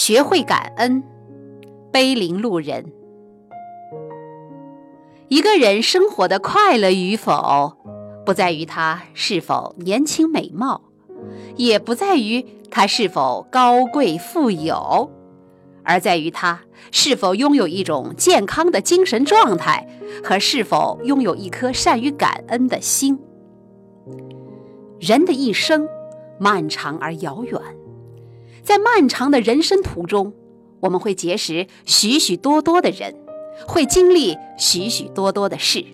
[0.00, 1.02] 学会感恩，
[1.92, 2.90] 碑林路人。
[5.28, 7.76] 一个人生活的快乐与否，
[8.24, 10.80] 不在于他是否年轻美貌，
[11.56, 15.10] 也不在于他是否高贵富有，
[15.84, 19.86] 而在于他是否拥有一种健康的精神状态
[20.24, 23.18] 和是否拥有一颗善于感恩的心。
[24.98, 25.86] 人的一生
[26.38, 27.60] 漫长而遥远。
[28.62, 30.32] 在漫长的人生途中，
[30.80, 33.14] 我们会结识许许多多的人，
[33.66, 35.84] 会经历许许多多的事，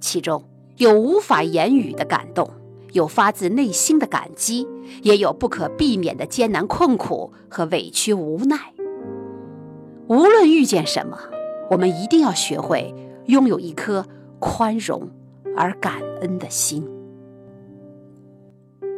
[0.00, 0.44] 其中
[0.76, 2.50] 有无法言语的感动，
[2.92, 4.66] 有发自内心的感激，
[5.02, 8.58] 也有不可避免的艰难困苦和委屈无奈。
[10.08, 11.18] 无论遇见什么，
[11.70, 12.94] 我们一定要学会
[13.26, 14.06] 拥有一颗
[14.38, 15.10] 宽容
[15.56, 16.86] 而感恩的心。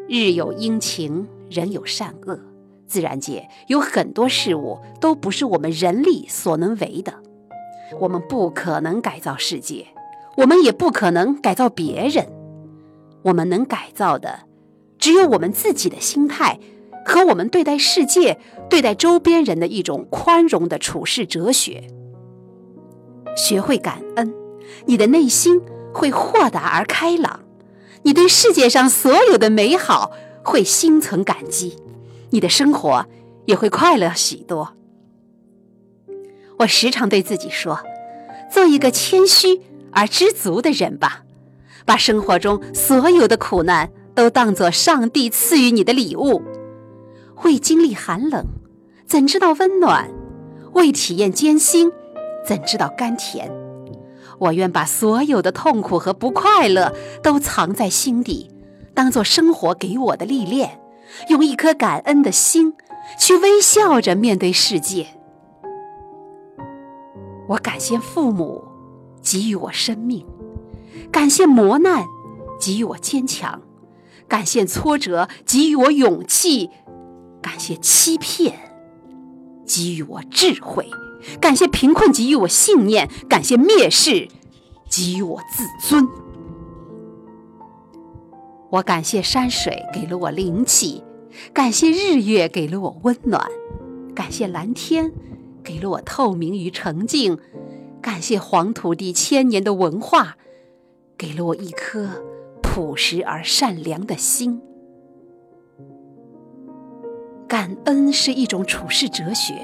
[0.08, 2.38] 日有阴晴，人有善恶。
[2.88, 7.14] 自然界有很多事物都不是我们人力所能为的，
[8.00, 9.86] 我们不可能改造世界，
[10.38, 12.26] 我们也不可能改造别人。
[13.22, 14.40] 我们能改造的，
[14.98, 16.58] 只有我们自己的心态
[17.04, 18.38] 和我们对待世界、
[18.70, 21.88] 对待周边人的一种宽容的处世哲学。
[23.36, 24.32] 学会感恩，
[24.86, 25.60] 你的内心
[25.92, 27.40] 会豁达而开朗，
[28.02, 31.76] 你对世界上所有的美好会心存感激。
[32.30, 33.06] 你的生活
[33.46, 34.74] 也会快乐许多。
[36.58, 37.80] 我时常对自己说
[38.50, 39.60] ：“做一个谦虚
[39.92, 41.22] 而知足的人吧，
[41.86, 46.42] 把生活中所有的苦难都当作上帝赐予你的礼物。
[47.44, 48.44] 未经历寒冷，
[49.06, 50.10] 怎知道温暖？
[50.72, 51.92] 未体验艰辛，
[52.44, 53.50] 怎知道甘甜？
[54.40, 56.92] 我愿把所有的痛苦和不快乐
[57.22, 58.50] 都藏在心底，
[58.94, 60.80] 当做生活给我的历练。”
[61.28, 62.74] 用一颗感恩的心，
[63.18, 65.08] 去微笑着面对世界。
[67.48, 68.64] 我感谢父母
[69.22, 70.26] 给予我生命，
[71.10, 72.04] 感谢磨难
[72.60, 73.62] 给予我坚强，
[74.28, 76.70] 感谢挫折给予我勇气，
[77.40, 78.54] 感谢欺骗
[79.66, 80.90] 给予我智慧，
[81.40, 84.28] 感谢贫困给予我信念，感谢蔑视
[84.90, 86.06] 给予我自尊。
[88.70, 91.02] 我感谢山水给了我灵气。
[91.52, 93.46] 感谢日月给了我温暖，
[94.14, 95.12] 感谢蓝天
[95.62, 97.38] 给了我透明与澄净，
[98.00, 100.36] 感谢黄土地千年的文化
[101.16, 102.08] 给了我一颗
[102.62, 104.60] 朴实而善良的心。
[107.46, 109.54] 感恩是一种处世哲学，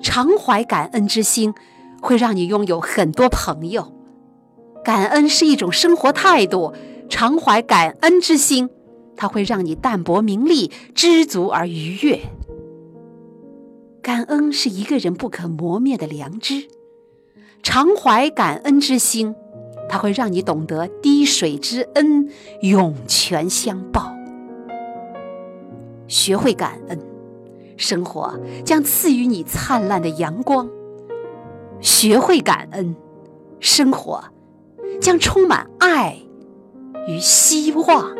[0.00, 1.54] 常怀感恩之心
[2.00, 3.92] 会让你拥有很多朋友；
[4.82, 6.72] 感恩是一种生活态度，
[7.08, 8.70] 常怀感恩之心。
[9.20, 12.20] 它会让你淡泊名利，知足而愉悦。
[14.00, 16.68] 感恩是一个人不可磨灭的良知，
[17.60, 19.34] 常怀感恩之心，
[19.88, 22.28] 它会让你懂得滴水之恩，
[22.60, 24.14] 涌泉相报。
[26.06, 27.00] 学会感恩，
[27.76, 30.68] 生活将赐予你灿烂的阳光；
[31.80, 32.94] 学会感恩，
[33.58, 34.22] 生活
[35.00, 36.18] 将充满爱
[37.08, 38.17] 与希望。